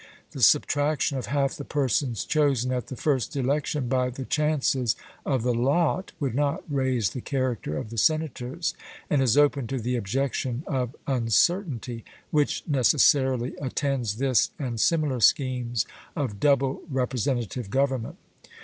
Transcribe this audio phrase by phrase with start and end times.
[0.31, 4.95] The subtraction of half the persons chosen at the first election by the chances
[5.27, 8.73] of the lot would not raise the character of the senators,
[9.11, 15.85] and is open to the objection of uncertainty, which necessarily attends this and similar schemes
[16.15, 18.17] of double representative government.